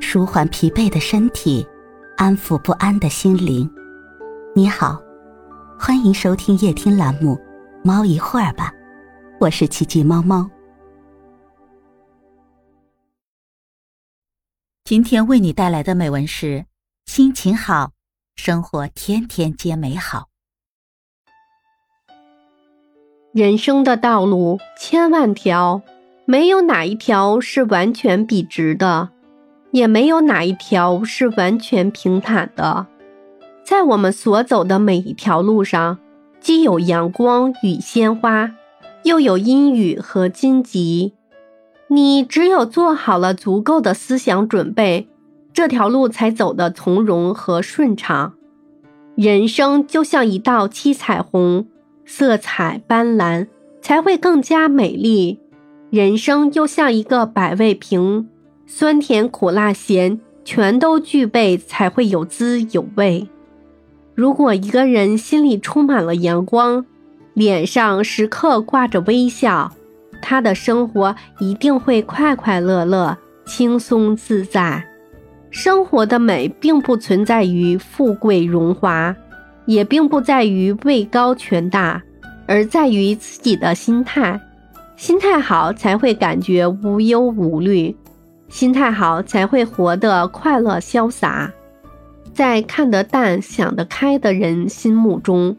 [0.00, 1.66] 舒缓疲惫的身体，
[2.16, 3.68] 安抚不安的心灵。
[4.54, 5.00] 你好，
[5.78, 7.34] 欢迎收听夜听栏目
[7.82, 8.72] 《猫一会儿吧》，
[9.40, 10.48] 我是奇迹猫猫。
[14.84, 16.66] 今天为你带来的美文是：
[17.06, 17.92] 心情好，
[18.36, 20.28] 生活天天皆美好。
[23.32, 25.82] 人生的道路千万条，
[26.24, 29.10] 没有哪一条是完全笔直的，
[29.74, 32.86] 也没有哪一条是完全平坦的。
[33.64, 35.98] 在我们所走的每一条路上，
[36.38, 38.52] 既有阳光与鲜花，
[39.02, 41.14] 又有阴雨和荆棘。
[41.88, 45.08] 你只有做好了足够的思想准备，
[45.52, 48.34] 这条路才走得从容和顺畅。
[49.16, 51.66] 人生就像一道七彩虹。
[52.06, 53.48] 色彩斑斓
[53.80, 55.40] 才会更加美丽，
[55.90, 58.28] 人生又像一个百味瓶，
[58.66, 63.28] 酸甜苦辣咸全都具备才会有滋有味。
[64.14, 66.84] 如果一个人心里充满了阳光，
[67.32, 69.72] 脸上时刻挂着微笑，
[70.22, 74.84] 他的生活一定会快快乐乐、轻松自在。
[75.50, 79.14] 生活的美并不存在于富贵荣华。
[79.66, 82.02] 也并不在于位高权大，
[82.46, 84.38] 而在于自己的心态。
[84.94, 87.96] 心态好，才会感觉无忧无虑；
[88.54, 91.52] 心态好，才会活得快乐潇洒。
[92.32, 95.56] 在看得淡、想得开的人心目中，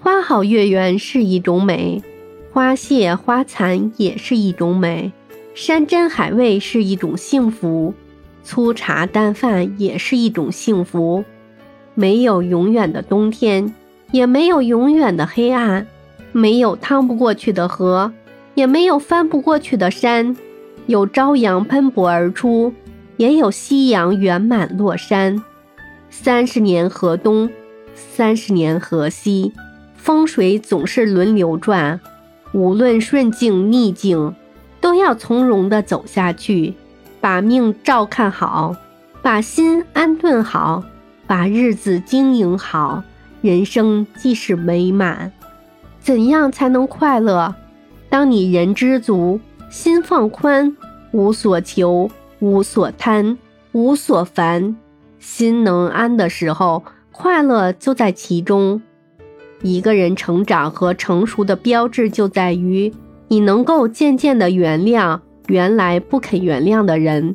[0.00, 2.02] 花好月圆是一种美，
[2.52, 5.12] 花谢花残也是一种美，
[5.54, 7.94] 山珍海味是一种幸福，
[8.42, 11.24] 粗茶淡饭也是一种幸福。
[11.94, 13.72] 没有永远的冬天，
[14.10, 15.86] 也没有永远的黑暗；
[16.32, 18.12] 没有趟不过去的河，
[18.56, 20.36] 也没有翻不过去的山。
[20.86, 22.72] 有朝阳喷薄而出，
[23.16, 25.42] 也有夕阳圆满落山。
[26.10, 27.48] 三十年河东，
[27.94, 29.52] 三十年河西，
[29.94, 32.00] 风水总是轮流转。
[32.52, 34.34] 无论顺境逆境，
[34.80, 36.74] 都要从容地走下去，
[37.20, 38.76] 把命照看好，
[39.22, 40.84] 把心安顿好。
[41.24, 43.02] 把日子经营好，
[43.40, 45.32] 人生即是美满。
[45.98, 47.54] 怎样才能快乐？
[48.10, 49.40] 当你人知足，
[49.72, 50.76] 心放宽，
[51.12, 52.10] 无所求，
[52.40, 53.38] 无所贪，
[53.72, 54.76] 无所烦，
[55.18, 58.82] 心能安的时候，快乐就在其中。
[59.62, 62.92] 一个人成长和成熟的标志就在于，
[63.28, 67.34] 你能够渐渐的原谅原来不肯原谅的人。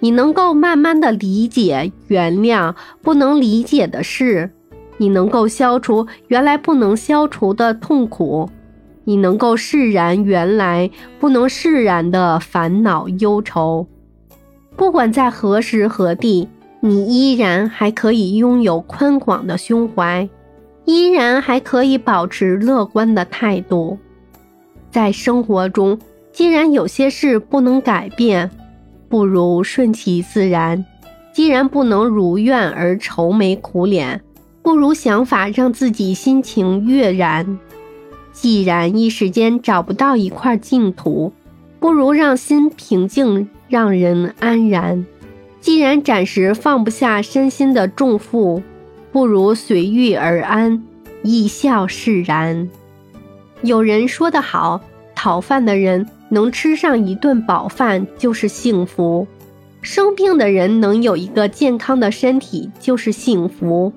[0.00, 4.50] 你能够慢慢的理解、原谅不能理解的事，
[4.98, 8.50] 你能够消除原来不能消除的痛苦，
[9.08, 13.86] 你能够释然原来不能释然的烦恼忧愁。
[14.76, 16.46] 不管在何时何地，
[16.80, 20.28] 你依然还可以拥有宽广的胸怀，
[20.84, 23.96] 依然还可以保持乐观的态度。
[24.90, 25.98] 在生活中，
[26.30, 28.50] 既然有些事不能改变。
[29.08, 30.84] 不如顺其自然。
[31.32, 34.20] 既然不能如愿而愁眉苦脸，
[34.62, 37.58] 不如想法让自己心情悦然。
[38.40, 41.32] 既然一时间找不到一块净土，
[41.80, 45.04] 不如让心平静，让人安然。
[45.60, 48.62] 既然暂时放不下身心的重负，
[49.10, 50.84] 不如随遇而安，
[51.24, 52.68] 一笑释然。
[53.62, 54.80] 有人说得好，
[55.16, 56.06] 讨饭的人。
[56.30, 59.26] 能吃上一顿饱饭就是幸福，
[59.80, 63.90] 生病的人能有一个健康的身体就是幸福，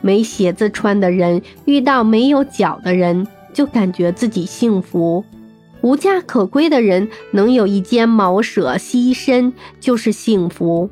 [0.00, 3.26] 没鞋子穿的人遇到没有脚的人
[3.56, 5.24] 就感觉自己幸福，
[5.80, 10.90] 无家可归的人能有一间茅舍栖身就是幸福。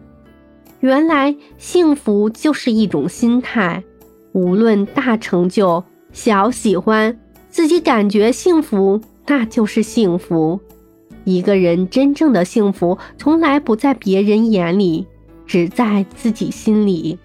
[0.81, 3.85] 原来幸福就是一种心态，
[4.33, 7.21] 无论大成就小喜欢，
[7.51, 10.59] 自己感觉幸福那就是幸福。
[11.25, 15.07] 一个人真正的幸福，从来不在别人眼里，
[15.47, 17.19] 只在自己心里。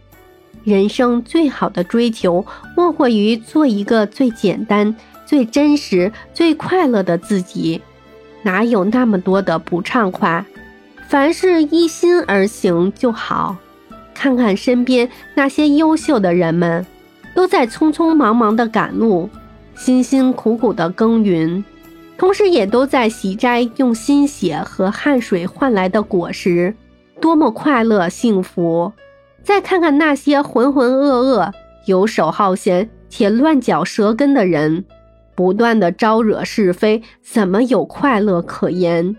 [0.65, 2.45] 人生最好的追求，
[2.75, 4.93] 莫过于做一个最简单、
[5.29, 7.79] 最真实、最快乐的自己。
[8.41, 10.43] 哪有那么多的不畅快？
[11.07, 13.57] 凡事依心而行就好。
[14.15, 16.83] 看看身边那些优秀的人们，
[17.35, 19.29] 都在匆匆忙忙的赶路，
[19.75, 21.63] 辛辛苦苦的耕耘。
[22.17, 26.73] 同时，也都在喜摘用心血和汗水换来的果实，
[27.21, 28.91] 多么快乐幸福！
[29.43, 31.53] 再看看那些浑浑噩噩、
[31.85, 34.83] 游手好闲且乱嚼舌根的人，
[35.39, 39.15] 不断的招惹是非，怎么有快乐可言？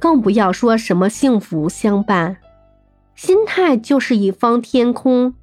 [0.00, 2.38] 更不要说什么幸福相伴。
[3.14, 5.34] 心态就是一方天空，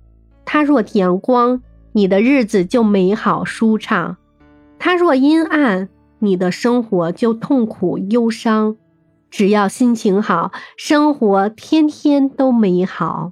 [0.43, 1.61] 它若阳光，
[1.93, 4.17] 你的日子就美好舒畅；
[4.77, 5.87] 它若阴暗，
[6.19, 8.75] 你的生活就痛苦忧伤。
[9.31, 13.31] 只要心情好，生活天天都美好。